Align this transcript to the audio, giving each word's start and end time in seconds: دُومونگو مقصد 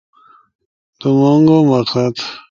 دُومونگو 0.99 1.57
مقصد 1.69 2.13